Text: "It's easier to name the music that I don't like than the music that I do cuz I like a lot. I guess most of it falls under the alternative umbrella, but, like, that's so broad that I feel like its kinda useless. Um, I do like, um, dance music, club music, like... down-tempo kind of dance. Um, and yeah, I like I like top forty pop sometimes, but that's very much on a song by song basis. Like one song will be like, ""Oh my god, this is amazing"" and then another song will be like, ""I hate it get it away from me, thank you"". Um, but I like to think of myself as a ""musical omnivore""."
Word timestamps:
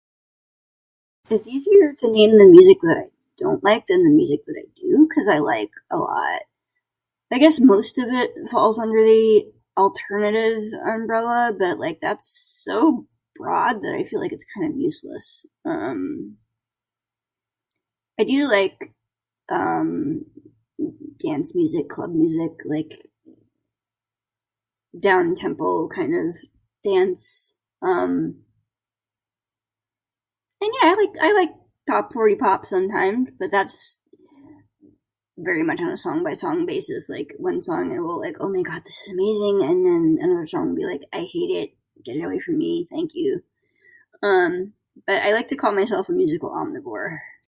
"It's 1.29 1.47
easier 1.47 1.93
to 1.97 2.11
name 2.11 2.37
the 2.37 2.47
music 2.47 2.79
that 2.81 2.97
I 3.05 3.09
don't 3.37 3.63
like 3.63 3.87
than 3.87 4.03
the 4.03 4.09
music 4.15 4.45
that 4.45 4.55
I 4.65 4.69
do 4.75 5.07
cuz 5.13 5.27
I 5.27 5.39
like 5.39 5.71
a 5.89 5.97
lot. 5.97 6.41
I 7.31 7.37
guess 7.39 7.59
most 7.59 7.97
of 7.97 8.07
it 8.09 8.33
falls 8.51 8.77
under 8.79 9.03
the 9.03 9.53
alternative 9.77 10.73
umbrella, 10.83 11.55
but, 11.57 11.79
like, 11.79 12.01
that's 12.01 12.27
so 12.29 13.07
broad 13.35 13.81
that 13.83 13.95
I 13.95 14.03
feel 14.03 14.19
like 14.19 14.33
its 14.33 14.45
kinda 14.53 14.77
useless. 14.77 15.45
Um, 15.63 16.37
I 18.19 18.25
do 18.25 18.47
like, 18.47 18.93
um, 19.49 20.25
dance 21.17 21.55
music, 21.55 21.87
club 21.89 22.13
music, 22.13 22.53
like... 22.65 22.93
down-tempo 24.99 25.87
kind 25.87 26.13
of 26.15 26.35
dance. 26.83 27.53
Um, 27.81 28.43
and 30.63 30.71
yeah, 30.81 30.87
I 30.91 30.95
like 31.01 31.15
I 31.27 31.31
like 31.33 31.49
top 31.87 32.11
forty 32.13 32.35
pop 32.35 32.65
sometimes, 32.65 33.29
but 33.39 33.51
that's 33.51 33.97
very 35.37 35.63
much 35.63 35.79
on 35.79 35.89
a 35.89 35.97
song 35.97 36.23
by 36.25 36.33
song 36.33 36.65
basis. 36.65 37.07
Like 37.09 37.33
one 37.37 37.63
song 37.63 37.87
will 37.89 38.19
be 38.21 38.27
like, 38.27 38.37
""Oh 38.41 38.49
my 38.49 38.61
god, 38.63 38.83
this 38.83 38.99
is 39.01 39.09
amazing"" 39.13 39.57
and 39.63 39.85
then 39.87 40.03
another 40.21 40.45
song 40.45 40.65
will 40.69 40.75
be 40.75 40.85
like, 40.93 41.03
""I 41.13 41.21
hate 41.23 41.51
it 41.61 41.69
get 42.03 42.17
it 42.17 42.23
away 42.25 42.39
from 42.39 42.57
me, 42.57 42.83
thank 42.85 43.11
you"". 43.15 43.41
Um, 44.23 44.73
but 45.07 45.21
I 45.23 45.31
like 45.33 45.47
to 45.49 45.49
think 45.55 45.63
of 45.63 45.73
myself 45.75 46.09
as 46.09 46.13
a 46.15 46.17
""musical 46.17 46.49
omnivore""." 46.51 47.17